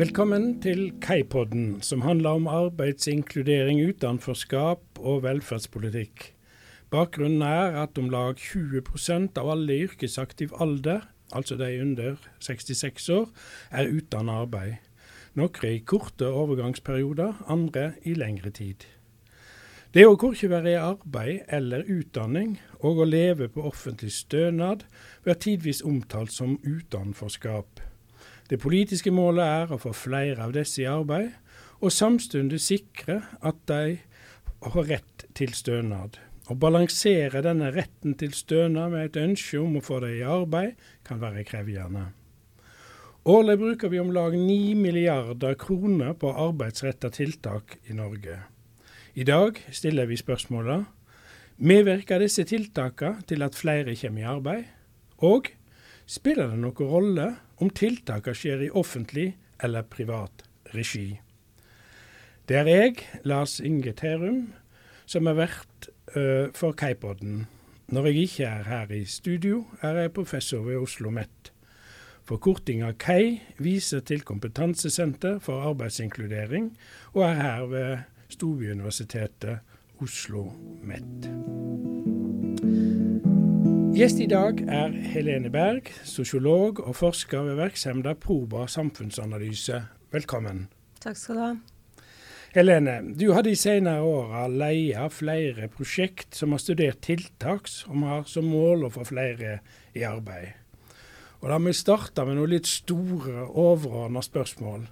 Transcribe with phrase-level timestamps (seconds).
[0.00, 6.22] Velkommen til Kaipodden, som handler om arbeidsinkludering, utenforskap og velferdspolitikk.
[6.88, 11.04] Bakgrunnen er at om lag 20% av alle i yrkesaktiv alder,
[11.36, 13.28] altså de under 66 år,
[13.68, 14.78] er uten arbeid.
[15.36, 18.88] Noen i korte overgangsperioder, andre i lengre tid.
[19.92, 24.88] Det å korkje være i arbeid eller utdanning, og å leve på offentlig stønad,
[25.28, 27.89] blir tidvis omtalt som utenforskap.
[28.50, 31.30] Det politiske målet er å få flere av disse i arbeid,
[31.80, 34.00] og samtidig sikre at de
[34.66, 36.18] har rett til stønad.
[36.50, 40.74] Å balansere denne retten til stønad med et ønske om å få dem i arbeid,
[41.06, 42.08] kan være krevende.
[43.30, 48.40] Årlig bruker vi om lag 9 milliarder kroner på arbeidsretta tiltak i Norge.
[49.14, 50.88] I dag stiller vi spørsmålet
[51.60, 54.68] medvirker disse tiltakene til at flere kommer i arbeid,
[55.20, 55.52] og
[56.10, 57.26] spiller det noen rolle
[57.62, 59.28] om tiltakene skjer i offentlig
[59.62, 60.44] eller privat
[60.74, 61.20] regi.
[62.48, 62.96] Det er jeg,
[63.28, 64.48] Lars Inge Terum,
[65.06, 67.44] som er vert uh, for Kaipodden.
[67.90, 71.52] Når jeg ikke er her i studio, er jeg professor ved Oslo OsloMet.
[72.26, 76.70] Forkortinga KEI viser til Kompetansesenter for arbeidsinkludering,
[77.14, 77.98] og er her ved
[78.30, 79.58] Storbyuniversitetet
[80.02, 81.99] Oslo OsloMet.
[84.00, 89.76] Gjest i dag er Helene Berg, sosiolog og forsker ved virksomheten Proba samfunnsanalyse.
[90.08, 90.62] Velkommen.
[91.04, 91.48] Takk skal du ha.
[92.54, 98.24] Helene, du har de senere åra leia flere prosjekt som har studert tiltak som har
[98.30, 99.58] som mål å få flere
[99.92, 100.56] i arbeid.
[101.42, 104.88] Og Da må vi starte med noen litt store, overordna spørsmål.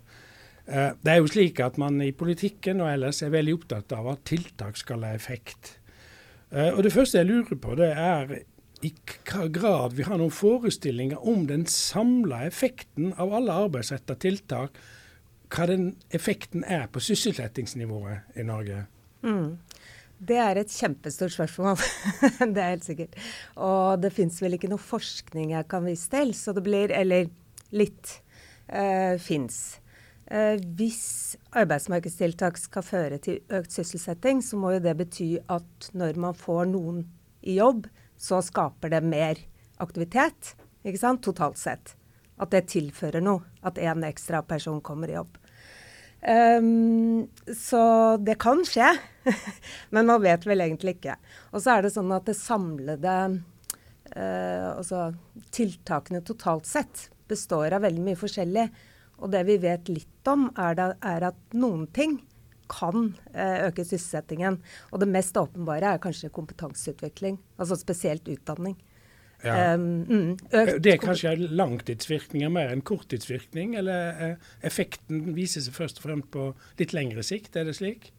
[0.66, 4.12] Eh, det er jo slik at man i politikken og ellers er veldig opptatt av
[4.12, 5.78] at tiltak skal ha effekt.
[6.52, 8.44] Eh, og Det første jeg lurer på, det er
[8.84, 8.92] i
[9.26, 14.78] hva grad vi har noen forestillinger om den samla effekten av alle arbeidsretta tiltak
[15.52, 18.84] hva den effekten er på sysselsettingsnivået i Norge?
[19.24, 19.58] Mm.
[20.18, 21.76] Det er et kjempestort spørsmål.
[22.54, 23.18] det er helt sikkert.
[23.56, 27.28] Og det fins vel ikke noe forskning jeg kan vise til, så det blir Eller
[27.70, 28.16] litt
[28.72, 29.78] uh, eh, fins.
[30.28, 35.90] Uh, eh, hvis arbeidsmarkedstiltak skal føre til økt sysselsetting, så må jo det bety at
[35.94, 37.04] når man får noen
[37.42, 37.86] i jobb,
[38.18, 39.40] så skaper det mer
[39.78, 41.94] aktivitet, ikke sant, totalt sett
[42.38, 43.42] at det tilfører noe.
[43.66, 45.38] At en ekstra person kommer i jobb.
[46.18, 47.82] Um, så
[48.18, 48.88] det kan skje,
[49.94, 51.18] men man vet vel egentlig ikke.
[51.52, 53.16] Og så er det sånn at det samlede
[54.14, 55.12] uh, altså
[55.54, 58.66] tiltakene totalt sett består av veldig mye forskjellig.
[59.18, 62.20] Og det vi vet litt om, er, da, er at noen ting
[62.70, 64.60] kan uh, øke sysselsettingen.
[64.92, 68.76] Og det mest åpenbare er kanskje kompetanseutvikling, altså spesielt utdanning.
[69.44, 69.74] Ja.
[69.74, 70.30] Um, mm,
[70.82, 76.32] det er kanskje langtidsvirkninger mer enn korttidsvirkning, eller uh, effekten viser seg først og fremst
[76.34, 76.48] på
[76.80, 78.10] litt lengre sikt, er det slik?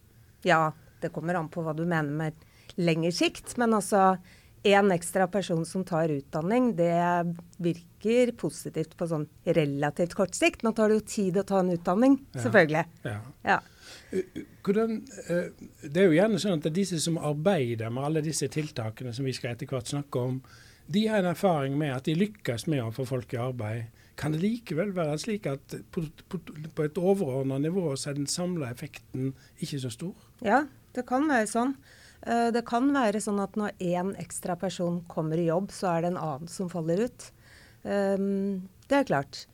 [0.48, 0.70] Ja,
[1.02, 2.46] det kommer an på hva du mener med
[2.80, 3.58] lengre sikt.
[3.60, 4.18] Men altså
[4.64, 10.64] én ekstra person som tar utdanning, det virker positivt på sånn relativt kort sikt.
[10.64, 12.86] Nå tar det jo tid å ta en utdanning, selvfølgelig.
[13.08, 13.20] Ja.
[13.48, 13.60] ja.
[14.66, 14.97] Hvordan,
[15.83, 19.35] det er jo gjerne sånn at disse som arbeider med alle disse tiltakene som vi
[19.38, 20.39] skal etter hvert snakke om,
[20.89, 24.00] de har en erfaring med at de lykkes med å få folk i arbeid.
[24.19, 26.03] Kan det likevel være slik at på,
[26.83, 30.16] et overordna nivå så er den samla effekten ikke så stor?
[30.44, 30.63] Ja,
[30.97, 31.75] det kan være sånn.
[32.25, 36.03] Eh, det kan være sånn at når én ekstra person kommer i jobb, så er
[36.03, 37.29] det en annen som faller ut.
[37.83, 39.45] Um, det er klart.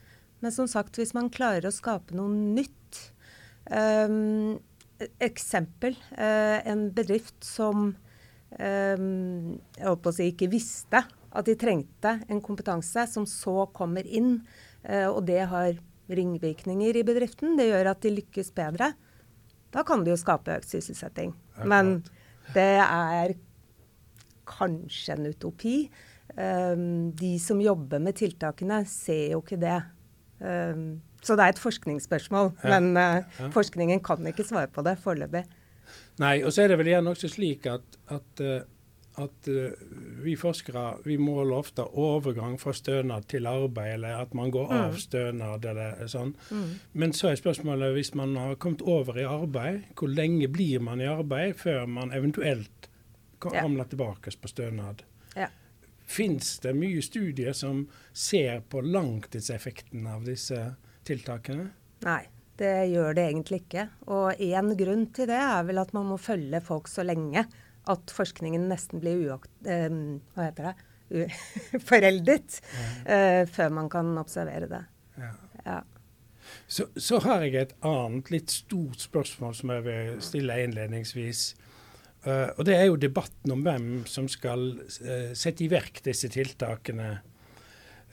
[0.41, 2.73] Men som sagt, hvis man klarer å skape noe nytt
[3.70, 4.58] um,
[5.20, 5.98] Eksempel.
[6.16, 7.96] Uh, en bedrift som um,
[9.76, 11.02] jeg holdt på å si ikke visste
[11.36, 14.38] at de trengte en kompetanse som så kommer inn.
[14.88, 15.76] Uh, og det har
[16.08, 17.58] ringvirkninger i bedriften.
[17.59, 18.94] Det gjør at de lykkes bedre.
[19.76, 21.34] Da kan det jo skape økt sysselsetting.
[21.68, 21.97] Men
[22.56, 23.35] det er
[24.47, 25.78] kanskje en utopi.
[26.35, 29.78] Um, de som jobber med tiltakene, ser jo ikke det.
[30.40, 32.52] Um, så det er et forskningsspørsmål.
[32.64, 32.78] Ja.
[32.80, 35.46] Men uh, forskningen kan ikke svare på det foreløpig.
[36.22, 38.62] Nei, og så er det vel igjen også slik at, at uh,
[39.16, 39.72] at uh,
[40.24, 44.96] vi forskere vi måler ofte overgang fra stønad til arbeid, eller at man går av
[44.96, 45.00] mm.
[45.00, 46.34] stønad eller sånn.
[46.52, 46.74] Mm.
[46.92, 51.04] Men så er spørsmålet hvis man har kommet over i arbeid, hvor lenge blir man
[51.04, 52.90] i arbeid før man eventuelt
[53.46, 53.90] ramler ja.
[53.94, 55.06] tilbake på stønad?
[55.36, 55.48] Ja.
[56.06, 60.76] Fins det mye studier som ser på langtidseffekten av disse
[61.07, 61.69] tiltakene?
[62.05, 62.23] Nei.
[62.55, 63.81] Det gjør det egentlig ikke.
[64.16, 67.43] Og én grunn til det er vel at man må følge folk så lenge
[67.91, 69.52] at forskningen nesten blir uakt...
[69.67, 69.90] Eh,
[70.35, 70.75] hva heter det?
[71.90, 72.85] foreldet ja.
[73.05, 74.81] uh, før man kan observere det.
[75.22, 75.34] Ja.
[75.66, 75.81] Ja.
[76.67, 81.46] Så, så, har jeg et annet litt stort spørsmål som jeg vil stille innledningsvis.
[82.25, 86.29] Uh, og Det er jo debatten om hvem som skal uh, sette i verk disse
[86.34, 87.19] tiltakene.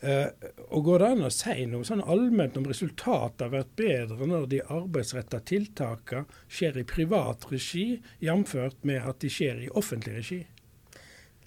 [0.03, 0.27] Uh,
[0.75, 4.49] og Går det an å si noe sånn allment om resultatet har vært bedre når
[4.51, 8.55] de arbeidsretta tiltakene skjer i privat regi, jf.
[8.83, 10.41] med at de skjer i offentlig regi?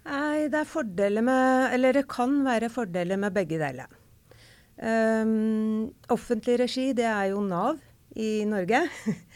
[0.06, 3.90] Nei, det er fordeler med Eller det kan være fordeler med begge deler.
[4.76, 7.80] Um, offentlig regi, det er jo Nav
[8.16, 8.84] i Norge.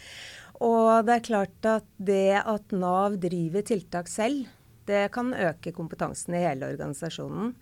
[0.70, 4.48] og det er klart at det at Nav driver tiltak selv,
[4.88, 7.54] det kan øke kompetansen i hele organisasjonen.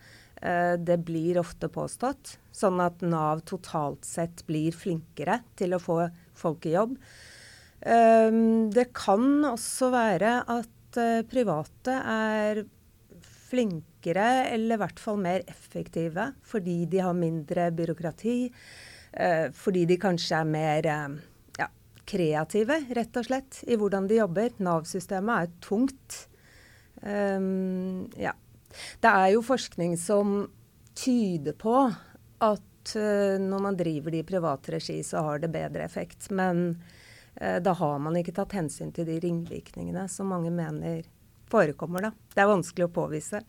[0.42, 2.36] Uh, det blir ofte påstått.
[2.54, 6.00] Sånn at Nav totalt sett blir flinkere til å få
[6.38, 6.96] folk i jobb.
[7.78, 12.64] Um, det kan også være at uh, private er
[13.48, 18.38] flinkere, eller i hvert fall mer effektive, fordi de har mindre byråkrati.
[19.12, 21.14] Eh, fordi de kanskje er mer eh,
[21.56, 21.68] ja,
[22.08, 24.52] kreative, rett og slett, i hvordan de jobber.
[24.60, 26.24] Nav-systemet er tungt.
[28.18, 28.32] Ja.
[29.00, 30.40] Det er jo forskning som
[30.98, 31.74] tyder på
[32.44, 36.30] at uh, når man driver det i privat regi, så har det bedre effekt.
[36.30, 36.80] Men
[37.40, 41.06] uh, da har man ikke tatt hensyn til de ringvirkningene som mange mener
[41.50, 42.08] forekommer.
[42.08, 42.12] da.
[42.34, 43.42] Det er vanskelig å påvise.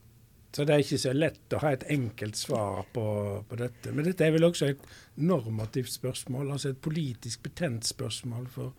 [0.56, 3.04] Så det er ikke så lett å ha et enkelt svar på,
[3.45, 3.92] på, dette.
[3.94, 4.88] Men dette er vel også et
[5.21, 8.48] normativt spørsmål, altså et politisk betent spørsmål.
[8.50, 8.74] for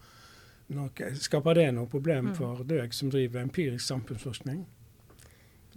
[0.74, 1.10] noe.
[1.14, 2.34] Skaper det noe problem mm.
[2.38, 4.64] for deg som driver empirisk samfunnsforskning?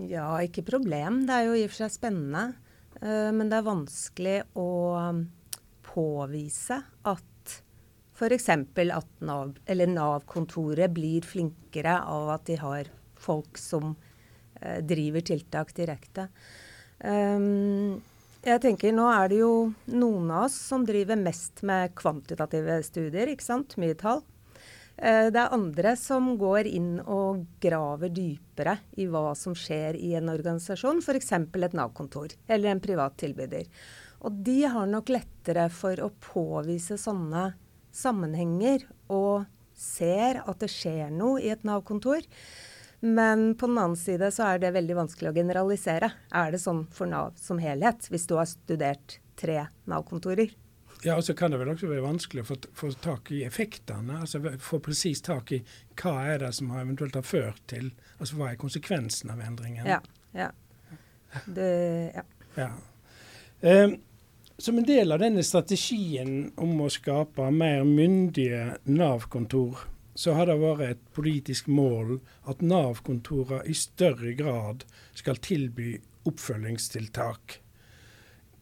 [0.02, 1.24] Ja, ikke problem.
[1.28, 2.46] Det er jo i og for seg spennende.
[3.02, 5.22] Uh, men det er vanskelig å um,
[5.86, 6.80] påvise
[7.10, 7.56] at
[8.14, 8.50] f.eks.
[8.50, 16.30] at Nav-kontoret Nav blir flinkere av at de har folk som uh, driver tiltak direkte.
[17.04, 18.02] Um,
[18.44, 19.54] jeg tenker Nå er det jo
[19.94, 23.78] noen av oss som driver mest med kvantitative studier, ikke sant?
[23.80, 24.24] Mye tall.
[24.98, 30.14] Uh, det er andre som går inn og graver dypere i hva som skjer i
[30.20, 31.32] en organisasjon, f.eks.
[31.34, 33.66] et Nav-kontor eller en privat tilbyder.
[34.24, 37.52] Og de har nok lettere for å påvise sånne
[37.94, 42.24] sammenhenger og ser at det skjer noe i et Nav-kontor.
[43.04, 46.08] Men på den annen side så er det veldig vanskelig å generalisere.
[46.32, 50.54] Er det sånn for Nav som helhet, hvis du har studert tre Nav-kontorer?
[51.04, 54.22] Ja, og så kan det vel også være vanskelig å få, få tak i effektene.
[54.24, 55.60] altså Få presis tak i
[56.00, 59.90] hva er det som har eventuelt har ført til altså Hva er konsekvensen av endringen?
[59.90, 60.00] Ja.
[60.32, 60.50] ja.
[61.46, 61.70] Det,
[62.16, 62.24] ja.
[62.56, 62.72] ja.
[63.64, 63.98] Um,
[64.58, 69.82] som en del av denne strategien om å skape mer myndige Nav-kontor,
[70.16, 74.86] så har det vært et politisk mål at Nav-kontorene i større grad
[75.18, 75.98] skal tilby
[76.30, 77.58] oppfølgingstiltak.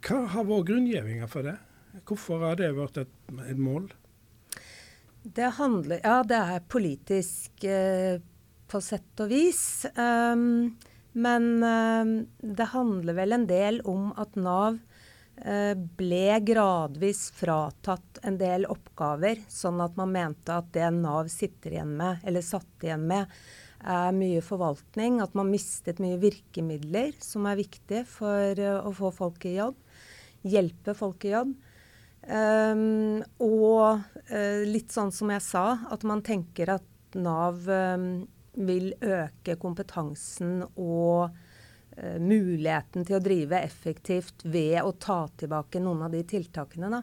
[0.02, 1.60] Hva har vært grunngjevinga for det?
[2.08, 3.12] Hvorfor har det vært et,
[3.48, 3.90] et mål?
[5.22, 8.22] Det handler Ja, det er politisk eh,
[8.72, 9.86] på sett og vis.
[9.96, 10.78] Um,
[11.12, 14.80] men um, det handler vel en del om at Nav
[15.42, 21.74] Eh, ble gradvis fratatt en del oppgaver, sånn at man mente at det Nav sitter
[21.74, 23.32] igjen med, eller satt igjen med,
[23.82, 25.18] er mye forvaltning.
[25.24, 29.80] At man mistet mye virkemidler som er viktig for uh, å få folk i jobb.
[30.46, 31.56] Hjelpe folk i jobb.
[32.22, 38.92] Um, og uh, litt sånn som jeg sa, at man tenker at Nav um, vil
[39.02, 46.14] øke kompetansen og uh, muligheten til å drive effektivt ved å ta tilbake noen av
[46.14, 46.92] de tiltakene.
[46.94, 47.02] Da,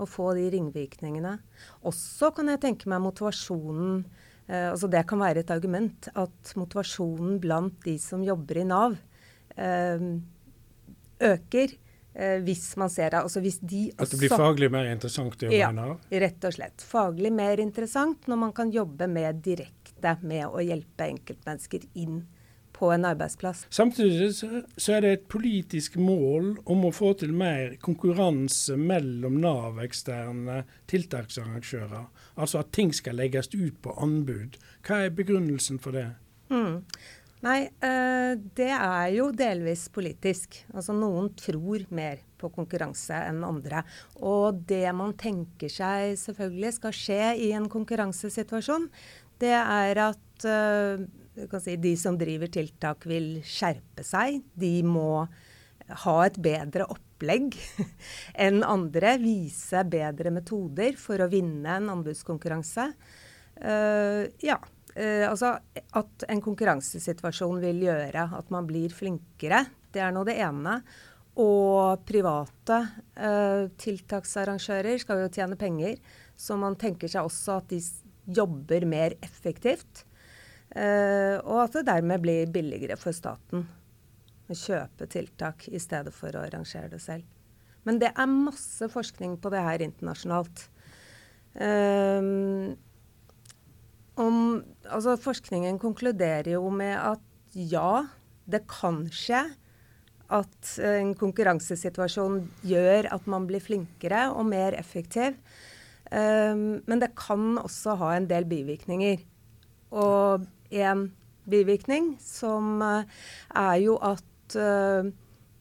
[0.00, 1.36] og få de ringvirkningene.
[1.86, 7.36] Også kan jeg tenke meg motivasjonen uh, altså Det kan være et argument at motivasjonen
[7.42, 8.96] blant de som jobber i Nav,
[9.56, 10.08] eh,
[11.24, 11.76] øker.
[12.14, 13.22] Eh, hvis man ser det.
[13.26, 15.96] Altså hvis de At det blir faglig mer interessant å jobbe ja, i Nav?
[16.24, 16.84] Rett og slett.
[16.86, 22.22] Faglig mer interessant når man kan jobbe med direkte med å hjelpe enkeltmennesker inn
[22.74, 23.64] på en arbeidsplass.
[23.70, 30.64] Samtidig så er det et politisk mål om å få til mer konkurranse mellom Nav-eksterne
[30.90, 32.08] tiltaksarrangører.
[32.34, 34.58] Altså at ting skal legges ut på anbud.
[34.86, 36.08] Hva er begrunnelsen for det?
[36.50, 36.82] Mm.
[37.44, 40.62] Nei, øh, det er jo delvis politisk.
[40.72, 43.82] Altså Noen tror mer på konkurranse enn andre.
[44.24, 48.88] Og det man tenker seg selvfølgelig skal skje i en konkurransesituasjon,
[49.42, 51.04] det er at øh,
[51.60, 54.40] si, de som driver tiltak, vil skjerpe seg.
[54.56, 55.26] De må
[56.04, 57.58] ha et bedre opplegg
[58.46, 59.18] enn andre.
[59.20, 62.88] Vise bedre metoder for å vinne en anbudskonkurranse.
[63.54, 64.56] Uh, ja.
[64.94, 65.56] Uh, altså
[65.98, 69.64] at en konkurransesituasjon vil gjøre at man blir flinkere.
[69.94, 70.80] Det er nå det ene.
[71.34, 72.76] og private
[73.18, 75.96] eh, tiltaksarrangører skal jo tjene penger,
[76.38, 77.80] så man tenker seg også at de
[78.38, 80.04] jobber mer effektivt.
[80.70, 83.66] Eh, og at det dermed blir billigere for staten
[84.46, 87.26] å kjøpe tiltak i stedet for å arrangere det selv.
[87.84, 90.68] Men det er masse forskning på det her internasjonalt.
[91.54, 92.74] Um,
[94.20, 98.04] om, altså forskningen konkluderer jo med at ja,
[98.50, 99.42] det kan skje
[100.34, 105.36] at en konkurransesituasjon gjør at man blir flinkere og mer effektiv.
[106.10, 109.22] Um, men det kan også ha en del bivirkninger.
[109.94, 111.06] Og en
[111.50, 113.04] bivirkning som uh,
[113.50, 115.06] er jo at uh,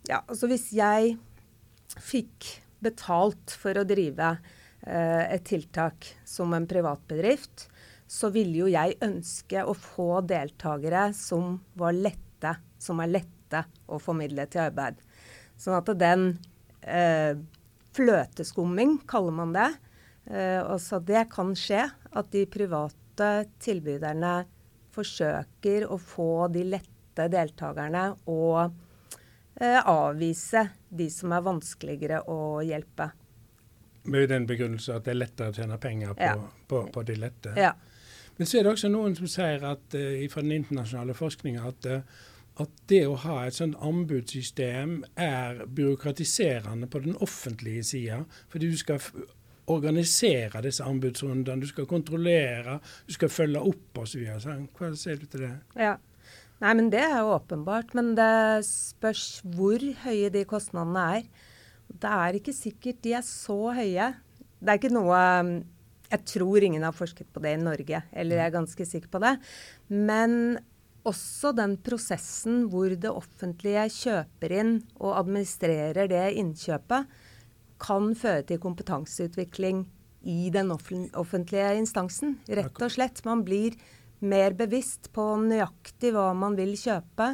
[0.09, 1.15] ja, altså hvis jeg
[1.99, 2.49] fikk
[2.83, 7.67] betalt for å drive uh, et tiltak som en privatbedrift,
[8.13, 13.97] så ville jo jeg ønske å få deltakere som var lette, som er lette å
[14.01, 14.99] formidle til arbeid.
[15.57, 16.27] Sånn at den
[16.81, 17.33] eh,
[17.97, 19.71] fløteskumming, kaller man det.
[20.29, 23.29] Eh, også det kan skje at de private
[23.63, 24.33] tilbyderne
[24.93, 28.59] forsøker å få de lette deltakerne og
[29.57, 33.09] eh, avvise de som er vanskeligere å hjelpe.
[34.03, 36.37] Med den begrunnelse at det er lettere å tjene penger på, ja.
[36.69, 37.55] på, på de lette?
[37.57, 37.73] Ja.
[38.37, 41.89] Men så er det også noen som sier at, uh, fra den internasjonale forskninga at,
[41.89, 42.23] uh,
[42.63, 48.23] at, det å ha et sånt anbudssystem er byråkratiserende på den offentlige sida.
[48.53, 49.01] Fordi du skal
[49.71, 54.25] organisere disse anbudsrundene, du skal kontrollere, du skal følge opp osv.
[54.75, 55.53] Hva sier du til det?
[55.79, 55.95] Ja.
[56.63, 57.93] Nei, men Det er jo åpenbart.
[57.97, 61.25] Men det spørs hvor høye de kostnadene er.
[61.87, 64.13] Det er ikke sikkert de er så høye.
[64.63, 65.19] Det er ikke noe
[66.13, 69.21] jeg tror ingen har forsket på det i Norge, eller jeg er ganske sikker på
[69.23, 69.33] det.
[69.89, 70.59] Men
[71.07, 77.09] også den prosessen hvor det offentlige kjøper inn og administrerer det innkjøpet,
[77.83, 79.83] kan føre til kompetanseutvikling
[80.29, 82.37] i den offentlige instansen.
[82.47, 83.19] Rett og slett.
[83.27, 83.75] Man blir
[84.23, 87.33] mer bevisst på nøyaktig hva man vil kjøpe.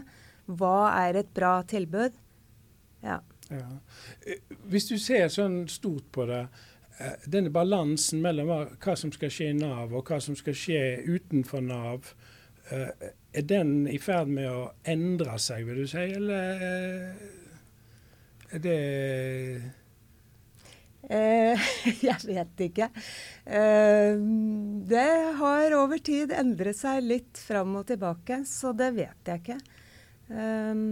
[0.49, 2.17] Hva er et bra tilbud?
[3.05, 3.19] Ja.
[3.53, 3.67] ja.
[4.71, 6.78] Hvis du ser sånn stort på det, Eh,
[7.31, 11.63] denne balansen mellom hva som skal skje i Nav og hva som skal skje utenfor
[11.63, 12.11] Nav,
[12.71, 17.27] eh, er den i ferd med å endre seg, vil du si, eller eh,
[18.49, 18.77] er det
[21.07, 21.67] eh,
[22.07, 22.89] Jeg vet ikke.
[23.45, 24.17] Eh,
[24.89, 29.61] det har over tid endret seg litt fram og tilbake, så det vet jeg ikke.
[30.33, 30.83] Eh,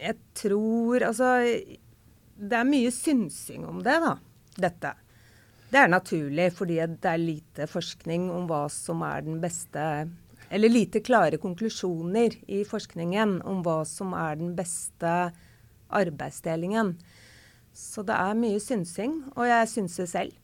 [0.00, 1.34] jeg tror Altså,
[2.36, 4.16] det er mye synsing om det, da
[4.60, 4.92] dette.
[5.70, 9.82] Det er naturlig fordi det er lite forskning om hva som er den beste
[10.48, 15.32] Eller lite klare konklusjoner i forskningen om hva som er den beste
[15.90, 16.92] arbeidsdelingen.
[17.74, 20.36] Så det er mye synsing, og jeg synser selv.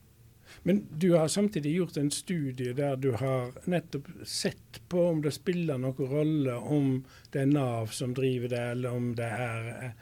[0.67, 5.33] Men du har samtidig gjort en studie der du har nettopp sett på om det
[5.33, 6.91] spiller noen rolle om
[7.31, 9.95] det er Nav som driver det, eller om det er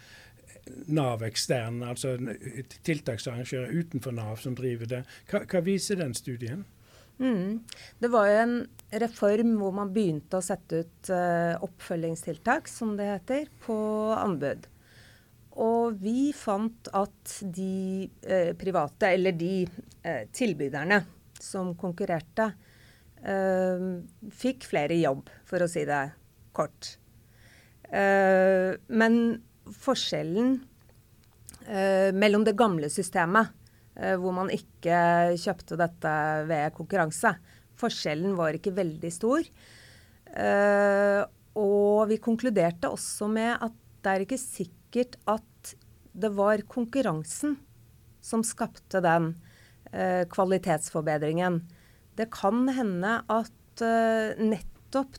[0.94, 2.16] Nav ekstern, altså
[2.86, 5.02] tiltaksarrangører utenfor Nav som driver det.
[5.32, 6.66] Hva, hva viser den studien?
[7.22, 7.62] Mm.
[8.00, 8.56] Det var jo en
[9.04, 13.78] reform hvor man begynte å sette ut uh, oppfølgingstiltak, som det heter, på
[14.18, 14.66] anbud.
[15.62, 21.04] Og vi fant at de uh, private, eller de uh, tilbyderne
[21.42, 22.52] som konkurrerte,
[24.34, 26.00] fikk flere jobb, for å si det
[26.58, 26.88] kort.
[27.94, 29.18] men
[29.76, 30.56] forskjellen
[31.68, 33.52] eh, mellom det gamle systemet,
[33.96, 36.16] eh, hvor man ikke kjøpte dette
[36.50, 37.36] ved konkurranse,
[37.82, 39.46] forskjellen var ikke veldig stor.
[40.32, 41.22] Eh,
[41.60, 45.74] og vi konkluderte også med at det er ikke sikkert at
[46.12, 47.58] det var konkurransen
[48.24, 49.34] som skapte den
[49.92, 51.62] eh, kvalitetsforbedringen.
[52.18, 55.18] Det kan hende at eh, nettopp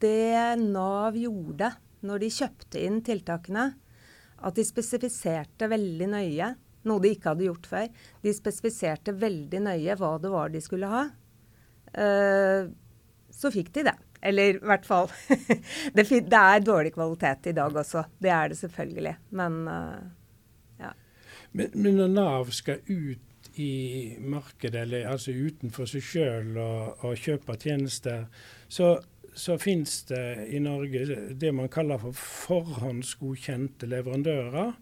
[0.00, 1.74] det Nav gjorde
[2.06, 3.70] når de kjøpte inn tiltakene,
[4.40, 6.50] at de spesifiserte veldig nøye,
[6.88, 7.88] noe de ikke hadde gjort før.
[8.24, 11.08] De spesifiserte veldig nøye hva det var de skulle ha.
[11.90, 12.70] Uh,
[13.34, 13.96] så fikk de det.
[14.20, 15.08] Eller i hvert fall
[15.96, 18.04] det, det, er dårlig kvalitet i dag også.
[18.20, 19.14] Det er det selvfølgelig.
[19.40, 20.00] Men uh,
[20.80, 20.92] ja.
[21.52, 27.16] Men, men, når Nav skal ut i markedet, eller altså utenfor seg sjøl og, og
[27.18, 28.28] kjøpe tjenester,
[28.70, 28.94] så
[29.34, 31.04] så finnes det i Norge
[31.38, 34.72] det man kaller for forhåndsgodkjente leverandører,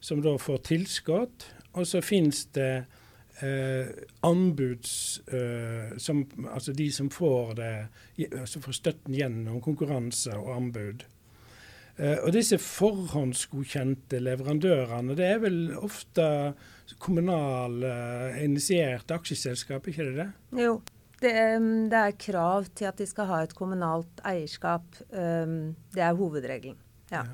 [0.00, 1.46] som da får tilskudd.
[1.78, 2.72] Og så finnes det
[3.44, 3.90] eh,
[4.26, 11.06] anbuds eh, som, Altså de som får, det, som får støtten gjennom konkurranse og anbud.
[11.98, 16.28] Eh, og disse forhåndsgodkjente leverandørene, det er vel ofte
[17.02, 20.28] kommunalinitierte initierte aksjeselskap, ikke det det?
[20.62, 20.78] Jo,
[21.22, 21.34] det,
[21.92, 25.00] det, er krav til at de skal ha et kommunalt eierskap.
[25.10, 26.78] Det er hovedregelen.
[27.12, 27.24] Ja.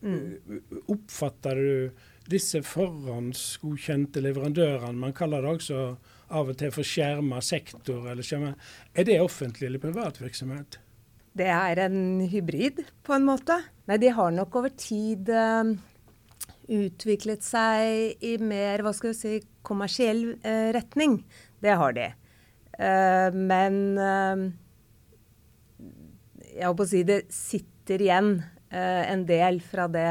[0.00, 0.60] Mm.
[0.92, 5.82] Oppfatter du disse forhåndsgodkjente leverandørene, man kaller det også
[6.36, 8.52] av og til for skjerma sektor, eller skjerma,
[8.94, 10.80] er det offentlig eller privat virksomhet?
[11.36, 13.58] Det er en hybrid, på en måte.
[13.86, 15.28] Nei, de har nok over tid
[16.66, 19.34] utviklet seg i mer hva skal vi si,
[19.66, 21.20] kommersiell uh, retning.
[21.62, 22.08] Det har de.
[22.76, 23.80] Uh, men
[26.52, 28.30] jeg holdt på å si det sitter igjen
[28.76, 30.04] en del fra det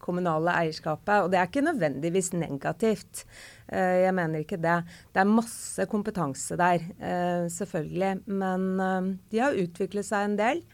[0.00, 1.24] kommunale eierskapet.
[1.24, 3.24] Og det er ikke nødvendigvis negativt.
[3.70, 4.80] Eh, jeg mener ikke det.
[5.12, 8.12] Det er masse kompetanse der, eh, selvfølgelig.
[8.26, 10.64] Men eh, de har utviklet seg en del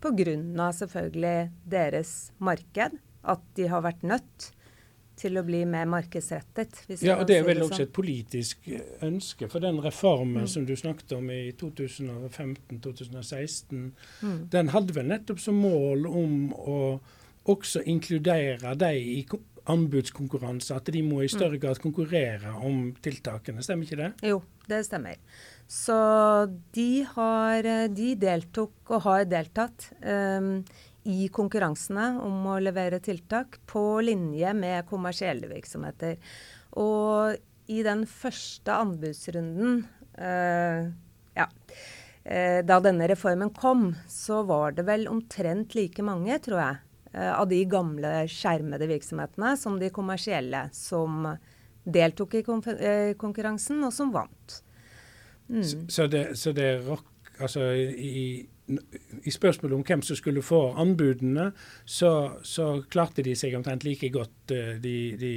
[0.00, 0.72] pga.
[0.72, 3.00] selvfølgelig deres marked.
[3.24, 4.52] At de har vært nødt
[5.16, 6.82] til å bli mer markedsrettet.
[7.00, 7.88] ja, og Det er vel også sånn.
[7.88, 8.56] et politisk
[9.02, 9.48] ønske.
[9.52, 10.50] For den reformen mm.
[10.52, 13.90] som du snakket om i 2015-2016,
[14.22, 14.40] mm.
[14.52, 17.00] den hadde vel nettopp som mål om å
[17.46, 19.26] også inkludere de i
[19.66, 21.62] anbudskonkurranse, at de må i større mm.
[21.62, 23.62] grad konkurrere om tiltakene.
[23.64, 24.10] Stemmer ikke det?
[24.30, 25.16] Jo, det stemmer.
[25.66, 25.96] Så
[26.76, 30.62] de, har, de deltok og har deltatt um,
[31.06, 36.16] i konkurransene om å levere tiltak på linje med kommersielle virksomheter.
[36.82, 37.36] Og
[37.72, 39.80] i den første anbudsrunden
[40.18, 40.90] uh,
[41.38, 46.82] ja, uh, da denne reformen kom, så var det vel omtrent like mange, tror jeg,
[47.16, 51.24] Eh, av de gamle skjermede virksomhetene som de kommersielle, som
[51.86, 54.58] deltok i eh, konkurransen, og som vant.
[55.48, 55.62] Mm.
[55.64, 60.60] Så, så, det, så det rock, altså i, i, spørsmålet om hvem som skulle få
[60.80, 61.50] anbudene,
[61.84, 65.34] så, så klarte de seg omtrent like godt, eh, de, de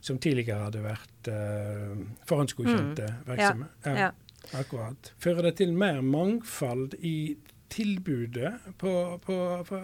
[0.00, 1.96] som tidligere hadde vært uh,
[2.28, 3.24] forhåndsgodkjente mm.
[3.28, 3.96] virksomheter.
[3.96, 4.56] Ja, ja.
[4.56, 5.12] Akkurat.
[5.20, 7.36] Fører det til mer mangfold i
[7.70, 9.36] tilbudet på, på,
[9.68, 9.80] på,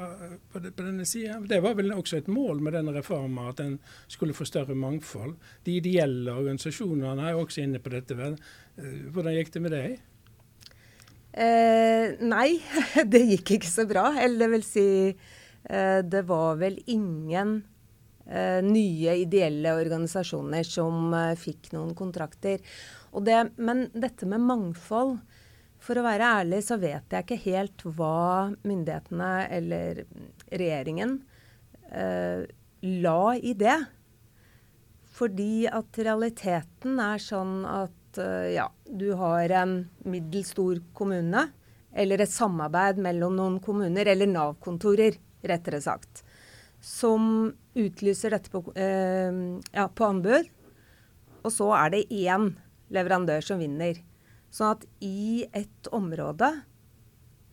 [0.52, 1.36] på denne sida.
[1.46, 3.76] Det var vel også et mål med denne reformen, at den
[4.10, 5.36] skulle få større mangfold.
[5.68, 8.16] De ideelle organisasjonene er jo også inne på dette.
[8.16, 10.00] Eh, hvordan gikk det med deg?
[11.36, 12.56] Eh, nei,
[13.12, 14.08] det gikk ikke så bra.
[14.22, 17.58] Eller vil si eh, Det var vel ingen
[18.24, 22.62] eh, nye ideelle organisasjoner som eh, fikk noen kontrakter.
[23.16, 25.18] Det, men dette med mangfold
[25.80, 30.02] for å være ærlig så vet jeg ikke helt hva myndighetene eller
[30.50, 31.18] regjeringen
[31.92, 32.48] eh,
[33.04, 33.76] la i det.
[35.16, 41.48] Fordi at realiteten er sånn at eh, ja, du har en middels stor kommune,
[41.96, 46.24] eller et samarbeid mellom noen kommuner, eller Nav-kontorer, rettere sagt,
[46.82, 49.32] som utlyser dette på, eh,
[49.72, 50.50] ja, på anbud.
[51.44, 52.50] Og så er det én
[52.90, 54.00] leverandør som vinner.
[54.50, 56.50] Sånn at i et område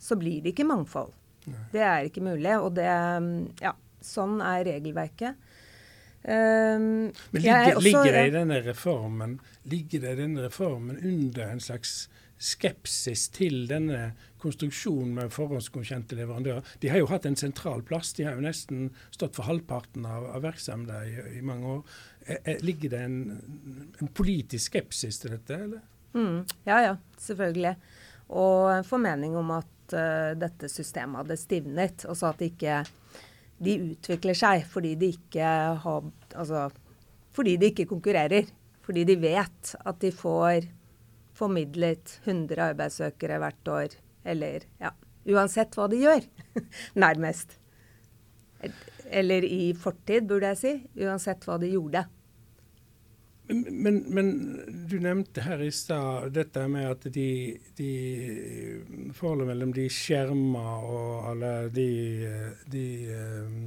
[0.02, 1.13] så blir det ikke mangfold.
[1.47, 1.63] Nei.
[1.73, 2.54] Det er ikke mulig.
[2.60, 2.88] Og det
[3.62, 3.73] Ja,
[4.04, 5.36] sånn er regelverket.
[6.23, 11.49] Um, Men ligger, også, ligger, det i denne reformen ligger det i denne reformen under
[11.51, 12.05] en slags
[12.43, 16.63] skepsis til denne konstruksjonen med forhåndsgodkjente leverandører?
[16.79, 18.13] De har jo hatt en sentral plass.
[18.15, 21.99] De har jo nesten stått for halvparten av, av virksomheten i, i, mange år.
[22.23, 23.19] Er, er, ligger det en,
[23.99, 25.83] en politisk skepsis til dette, eller?
[26.15, 27.75] Mm, ja, ja, selvfølgelig.
[28.31, 32.07] Og en formening om at uh, dette systemet hadde stivnet.
[32.07, 32.83] Og så at det ikke
[33.63, 36.69] de utvikler seg fordi de ikke har Altså
[37.34, 38.49] fordi de ikke konkurrerer.
[38.84, 40.67] Fordi de vet at de får
[41.34, 43.95] formidlet 100 arbeidssøkere hvert år.
[44.26, 44.91] Eller ja,
[45.34, 46.26] uansett hva de gjør.
[47.06, 47.58] Nærmest.
[49.10, 50.73] Eller i fortid, burde jeg si.
[51.06, 52.06] Uansett hva de gjorde.
[53.47, 54.29] Men, men,
[54.88, 57.89] du nevnte her i stad dette med at de, de
[59.15, 61.89] forholdet mellom de skjerma og alle de,
[62.71, 63.58] de um,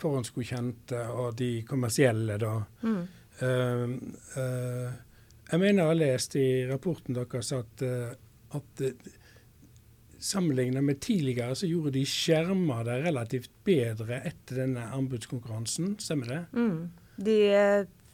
[0.00, 2.54] forhåndsgodkjente og de kommersielle, da.
[2.80, 3.00] Mm.
[3.40, 3.94] Uh,
[4.40, 4.88] uh,
[5.50, 8.84] jeg mener jeg har lest i rapporten deres at, uh, at
[10.20, 15.98] sammenlignet med tidligere så gjorde de skjerma det relativt bedre etter denne anbudskonkurransen.
[16.00, 16.42] Stemmer det?
[16.56, 16.82] Mm.
[17.20, 17.40] De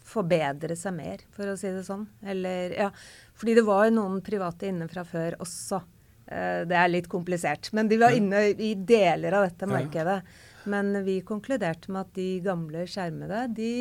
[0.06, 2.06] forbedre seg mer, for å si det sånn.
[2.26, 2.90] Eller, ja,
[3.36, 5.82] fordi det var jo noen private inne fra før også.
[6.26, 7.70] Uh, det er litt komplisert.
[7.76, 10.20] Men de var inne i deler av dette markedet.
[10.66, 13.72] Men vi konkluderte med at de gamle skjermede, de,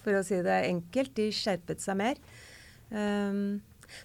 [0.00, 2.22] for å si det enkelt, de skjerpet seg mer.
[2.90, 3.60] Um,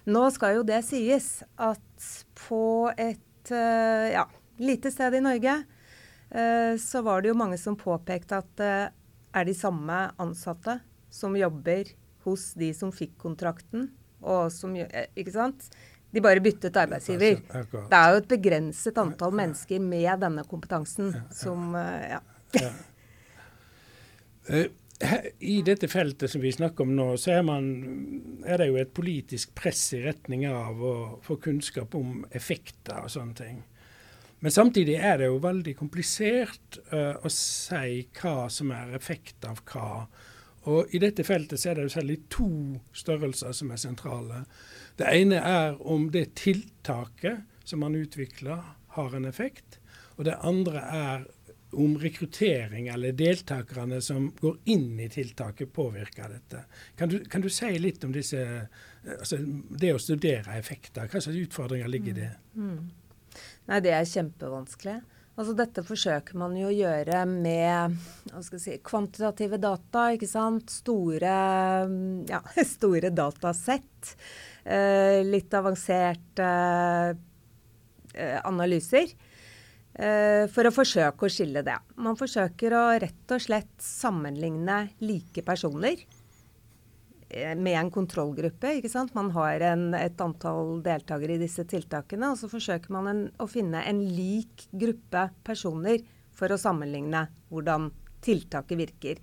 [0.08, 2.10] nå skal jo det sies at
[2.44, 4.26] på et uh, ja,
[4.60, 9.00] lite sted i Norge uh, så var det jo mange som påpekte at det uh,
[9.34, 10.76] er de samme ansatte
[11.14, 11.90] som jobber
[12.26, 13.90] hos de som fikk kontrakten,
[14.24, 15.68] og som eh, Ikke sant?
[16.14, 17.40] De bare byttet arbeidsgiver.
[17.42, 22.20] Det er jo et begrenset antall mennesker med denne kompetansen som Ja.
[22.54, 22.70] ja.
[25.40, 27.64] I dette feltet som vi snakker om nå, så er, man,
[28.46, 33.10] er, det jo et politisk press i retning av å få kunnskap om effekter og
[33.10, 33.62] sånne ting.
[34.44, 39.62] Men samtidig er det jo veldig komplisert uh, å si hva som er effekt av
[39.70, 40.04] hva.
[40.70, 42.48] Og I dette feltet så er det jo særlig to
[42.96, 44.44] størrelser som er sentrale.
[44.96, 48.62] Det ene er om det tiltaket som man utvikler,
[48.94, 49.78] har en effekt.
[50.16, 51.24] Og det andre er
[51.74, 56.64] om rekruttering eller deltakerne som går inn i tiltaket, påvirker dette.
[56.96, 58.44] Kan du, kan du si litt om disse,
[59.18, 61.08] altså det å studere effekter?
[61.10, 62.30] Hva slags utfordringer ligger i det?
[62.54, 62.70] Mm.
[62.70, 62.84] mm.
[63.66, 65.00] Nei, det er kjempevanskelig.
[65.34, 67.96] Altså Dette forsøker man jo å gjøre med
[68.54, 70.06] si, kvantitative data.
[70.14, 70.70] ikke sant?
[70.70, 71.34] Store,
[72.30, 72.40] ja,
[72.76, 74.14] store datasett.
[74.62, 76.48] Eh, litt avanserte
[78.14, 79.10] eh, analyser.
[79.94, 81.80] Eh, for å forsøke å skille det.
[81.98, 86.13] Man forsøker å rett og slett sammenligne like personer Eh,
[87.56, 88.76] med en kontrollgruppe.
[88.78, 89.14] ikke sant?
[89.16, 93.48] Man har en, et antall deltakere i disse tiltakene, og så forsøker man en, å
[93.50, 97.90] finne en lik gruppe personer for å sammenligne hvordan
[98.24, 99.20] tiltaket virker.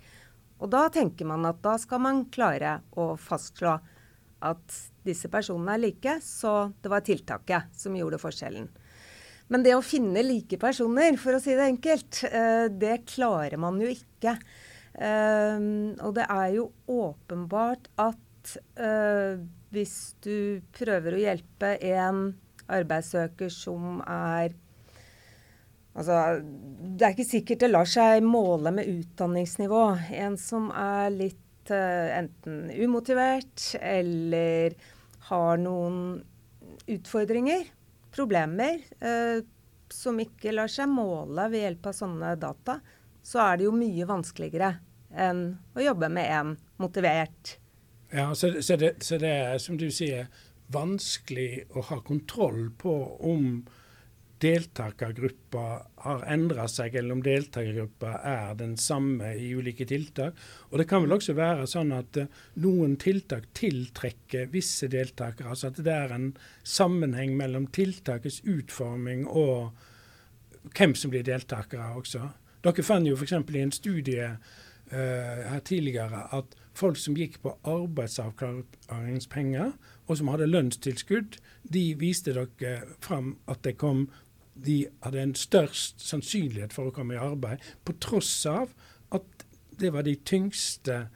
[0.62, 3.74] Og da tenker man at da skal man klare å fastslå
[4.42, 8.68] at disse personene er like, så det var tiltaket som gjorde forskjellen.
[9.52, 13.80] Men det å finne like personer, for å si det enkelt, eh, det klarer man
[13.82, 14.36] jo ikke.
[14.92, 19.40] Um, og det er jo åpenbart at uh,
[19.72, 22.26] hvis du prøver å hjelpe en
[22.72, 24.58] arbeidssøker som er
[25.92, 29.82] Altså, det er ikke sikkert det lar seg måle med utdanningsnivå.
[30.16, 34.72] En som er litt uh, enten umotivert eller
[35.28, 35.98] har noen
[36.88, 37.66] utfordringer,
[38.16, 39.44] problemer, uh,
[39.92, 42.78] som ikke lar seg måle ved hjelp av sånne data,
[43.22, 44.72] så er det jo mye vanskeligere
[45.12, 45.44] enn
[45.76, 47.58] å jobbe med en motivert.
[48.12, 50.28] Ja, så, så, det, så det er, som du sier,
[50.72, 52.92] vanskelig å ha kontroll på
[53.28, 53.62] om
[54.42, 55.64] deltakergruppa
[56.02, 60.38] har endra seg, eller om deltakergruppa er den samme i ulike tiltak.
[60.70, 65.52] Og Det kan vel også være sånn at uh, noen tiltak tiltrekker visse deltakere.
[65.52, 66.32] Altså at det er en
[66.66, 69.70] sammenheng mellom tiltakets utforming og
[70.74, 72.26] hvem som blir deltakere også.
[72.62, 73.32] Dere fant jo f.eks.
[73.32, 74.36] i en studie uh,
[74.92, 76.46] her tidligere at
[76.78, 79.72] folk som gikk på arbeidsavklaringspenger,
[80.06, 81.30] og som hadde lønnstilskudd,
[81.62, 83.98] de viste dere fram at det kom
[84.54, 88.68] de hadde en størst sannsynlighet for å komme i arbeid, på tross av
[89.16, 89.44] at
[89.80, 91.06] det var de tyngste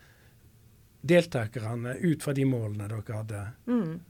[1.06, 3.42] deltakerne ut fra de målene dere hadde.
[3.68, 4.00] Mm.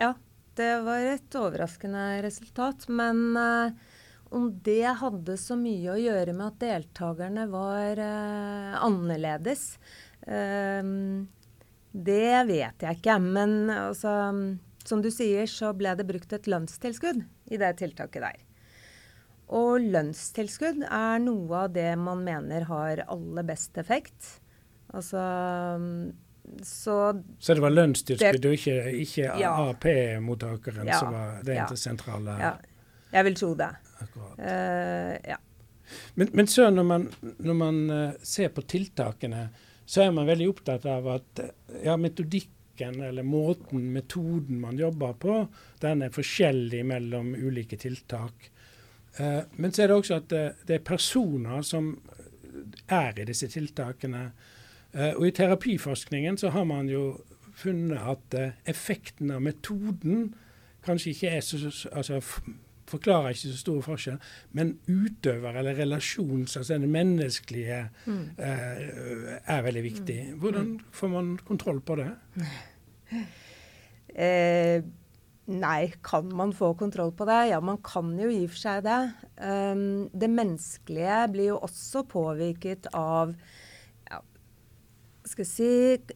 [0.00, 0.14] Ja,
[0.58, 2.88] det var et overraskende resultat.
[2.88, 3.70] Men uh,
[4.32, 9.66] om det hadde så mye å gjøre med at deltakerne var uh, annerledes,
[10.26, 10.82] uh,
[11.92, 13.18] det vet jeg ikke.
[13.20, 14.14] Men altså,
[14.84, 18.40] som du sier, så ble det brukt et lønnstilskudd i det tiltaket der.
[19.52, 24.38] Og lønnstilskudd er noe av det man mener har aller best effekt.
[24.92, 25.20] Altså
[26.62, 29.52] så, så det var lønnstilskudd og ikke, ikke ja.
[29.68, 32.34] AP-mottakeren ja, som var det ja, sentrale?
[32.40, 32.52] Ja,
[33.12, 33.70] jeg vil tro det.
[34.38, 35.38] Uh, ja.
[36.14, 39.48] Men, men, så når man, når man uh, ser på tiltakene,
[39.84, 41.52] så er man veldig opptatt av at uh,
[41.84, 45.36] ja, metodikken eller måten, metoden man jobber på,
[45.82, 48.48] den er forskjellig mellom ulike tiltak.
[49.60, 51.90] men så er det også at det, det er personer som
[52.88, 54.22] er i disse tiltakene.
[55.18, 57.20] og i terapiforskningen så har man jo
[57.54, 60.32] funnet at effekten av metoden
[60.86, 62.20] kanskje ikke er så, altså,
[62.90, 64.18] forklarer ikke så stor forskjell.
[64.58, 68.24] Men utøver eller relasjons, altså det menneskelige, mm.
[68.38, 70.18] eh, er veldig viktig.
[70.30, 70.40] Mm.
[70.42, 72.10] Hvordan får man kontroll på det?
[74.12, 74.82] Eh,
[75.48, 77.38] nei, kan man få kontroll på det?
[77.48, 78.98] Ja, man kan jo i og for seg det.
[79.40, 83.32] Um, det menneskelige blir jo også påvirket av
[84.10, 84.20] ja,
[85.24, 85.70] skal jeg si,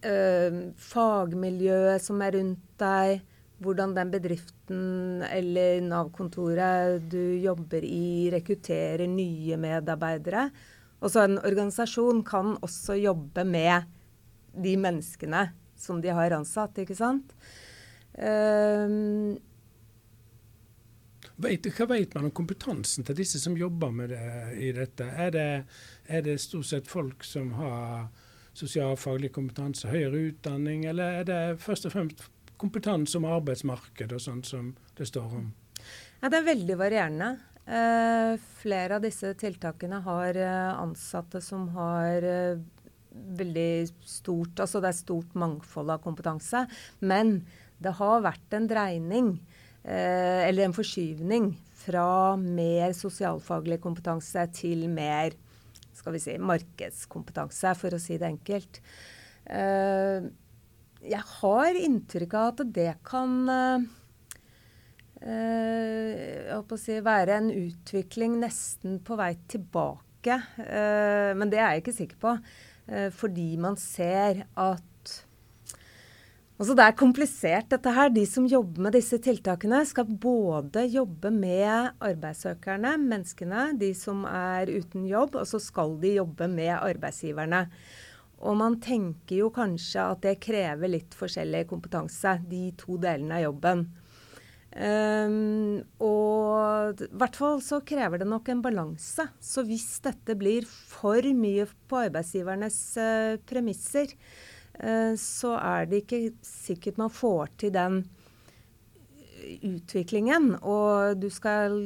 [0.04, 3.24] uh, fagmiljøet som er rundt deg
[3.62, 10.50] hvordan den bedriften eller Nav-kontoret du jobber i, rekrutterer nye medarbeidere.
[11.00, 13.88] Og så En organisasjon kan også jobbe med
[14.56, 17.34] de menneskene som de har ansatt, ikke sant.
[18.16, 19.36] Um,
[21.36, 25.04] Vet, hva vet man om kompetansen til disse som jobber med det, i dette?
[25.04, 25.50] Er det,
[26.08, 28.06] er det stort sett folk som har
[28.56, 32.24] sosialfaglig kompetanse, høyere utdanning, eller er det først og fremst
[32.60, 35.50] kompetanse om arbeidsmarked og sånt som det står om?
[36.22, 37.30] Ja, det er veldig varierende.
[37.66, 42.60] Eh, flere av disse tiltakene har eh, ansatte som har eh,
[43.10, 43.70] veldig
[44.06, 46.64] stort Altså det er stort mangfold av kompetanse.
[47.00, 47.40] Men
[47.82, 49.34] det har vært en dreining,
[49.86, 55.36] eller en forskyvning, fra mer sosialfaglig kompetanse til mer
[55.96, 58.80] skal vi si, markedskompetanse, for å si det enkelt.
[59.46, 60.26] Eh,
[61.06, 63.36] jeg har inntrykk av at det kan
[65.22, 70.40] eh, si, være en utvikling nesten på vei tilbake.
[70.62, 72.36] Eh, men det er jeg ikke sikker på.
[72.86, 74.82] Eh, fordi man ser at
[76.56, 78.08] Altså det er komplisert, dette her.
[78.08, 84.72] De som jobber med disse tiltakene, skal både jobbe med arbeidssøkerne, menneskene, de som er
[84.72, 87.66] uten jobb, og så skal de jobbe med arbeidsgiverne.
[88.44, 93.46] Og man tenker jo kanskje at det krever litt forskjellig kompetanse, de to delene av
[93.46, 93.86] jobben.
[94.76, 99.24] Um, og i hvert fall så krever det nok en balanse.
[99.40, 104.12] Så hvis dette blir for mye på arbeidsgivernes uh, premisser,
[104.82, 108.02] uh, så er det ikke sikkert man får til den
[109.64, 110.58] utviklingen.
[110.60, 111.80] Og du skal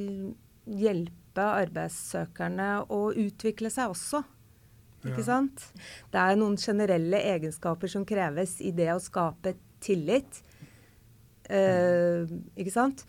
[0.67, 4.25] hjelpe arbeidssøkerne å utvikle seg også.
[5.07, 5.65] Ikke sant?
[6.13, 10.43] Det er noen generelle egenskaper som kreves i det å skape tillit.
[11.51, 13.07] Uh, ikke sant?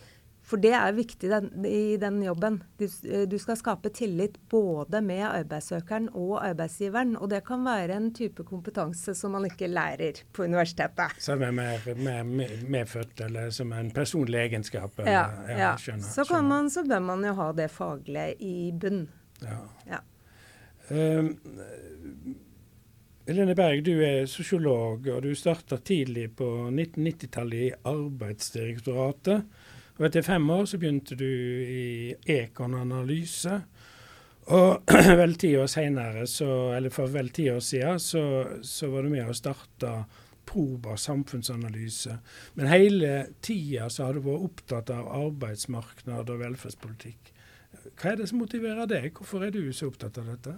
[0.51, 2.57] For det er viktig den, i den jobben.
[2.79, 2.87] Du,
[3.29, 7.13] du, skal skape tillit både med arbeidssøkeren og arbeidsgiveren.
[7.21, 11.15] Og det kan være en type kompetanse som man ikke lærer på universitetet.
[11.23, 12.27] Som er mer, mer
[12.67, 14.99] medfødt, eller som er en personlig egenskap?
[15.05, 15.27] Ja.
[15.47, 19.05] ja, skjønner, så, man, så, bør man jo ha det faglige i bunn.
[19.45, 19.61] Ja.
[19.87, 20.01] ja.
[20.91, 21.29] Um,
[23.27, 29.45] Helene Berg, du er sosiolog, og du starta tidlig på 1990-tallet i Arbeidsdirektoratet.
[29.99, 33.61] Og etter fem år så begynte du i Ekon-analyse.
[34.51, 36.25] Og vel ti år senere,
[36.75, 38.25] eller for vel ti år siden, så,
[38.65, 40.01] så var du med og starta
[40.51, 42.17] Proba samfunnsanalyse.
[42.57, 43.11] Men hele
[43.45, 47.31] tida så har du vært opptatt av arbeidsmarknad og velferdspolitikk.
[47.89, 49.11] Hva er det som motiverer deg?
[49.17, 50.55] Hvorfor er du så opptatt av dette?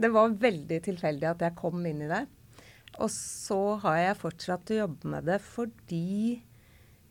[0.00, 2.24] Det var veldig tilfeldig at jeg kom inn i det.
[3.00, 6.40] Og så har jeg fortsatt å jobbe med det fordi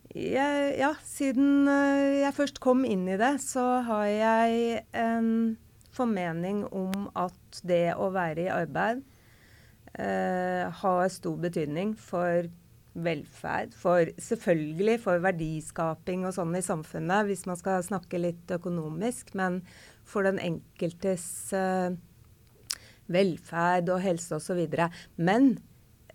[0.09, 5.29] jeg, ja, siden eh, jeg først kom inn i det, så har jeg en
[5.93, 9.03] formening om at det å være i arbeid
[9.93, 12.49] eh, har stor betydning for
[12.93, 13.73] velferd.
[13.77, 19.33] For selvfølgelig for verdiskaping og sånn i samfunnet, hvis man skal snakke litt økonomisk.
[19.39, 19.61] Men
[20.09, 21.25] for den enkeltes
[21.55, 21.93] uh,
[23.11, 24.63] velferd og helse osv.
[25.17, 25.53] Men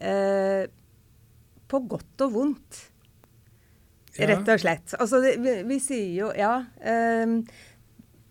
[0.01, 0.65] uh,
[1.71, 2.83] på godt og vondt.
[4.15, 4.29] Ja.
[4.31, 4.95] Rett og slett.
[5.01, 6.61] Altså, vi, vi, sier jo ja.
[6.79, 7.41] Um,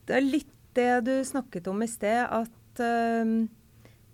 [0.08, 2.80] det er litt det du snakket om i sted, at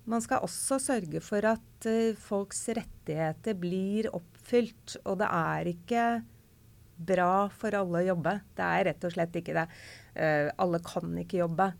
[0.08, 4.96] man skal også sørge for at uh, folks rettigheter blir oppfylt.
[5.04, 6.06] Og det er ikke
[7.10, 8.34] bra for alle å jobbe.
[8.56, 9.68] Det er rett og slett ikke det.
[10.16, 11.70] Uh, alle kan ikke jobbe.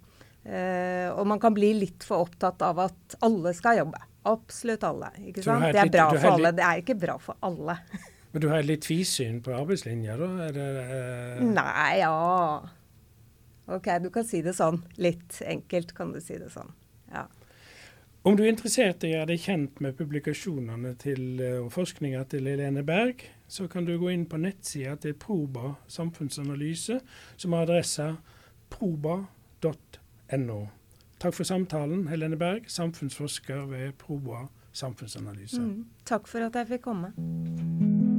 [0.40, 4.00] Uh, og man kan bli litt for opptatt av at alle skal jobbe.
[4.30, 5.12] Absolutt alle.
[5.30, 5.70] ikke sant?
[5.72, 6.52] Det er bra for alle.
[6.56, 7.78] Det er ikke bra for alle.
[8.30, 10.50] Men du har litt tvisyn på arbeidslinja, da?
[10.54, 11.40] Det, uh...
[11.50, 12.12] Nei, ja.
[13.70, 14.78] OK, du kan si det sånn.
[15.02, 16.70] Litt enkelt kan du si det sånn.
[17.10, 17.26] Ja.
[18.22, 22.26] Om du er interessert i å gjøre deg kjent med publikasjonene til, eh, og forskninga
[22.28, 27.00] til Helene Berg, så kan du gå inn på nettsida til Proba samfunnsanalyse,
[27.36, 28.18] som har adressa
[28.68, 30.60] proba.no.
[31.18, 35.60] Takk for samtalen, Helene Berg, samfunnsforsker ved Proba samfunnsanalyse.
[35.60, 38.09] Mm, takk for at jeg fikk komme.